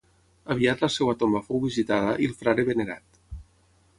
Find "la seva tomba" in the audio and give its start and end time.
0.85-1.41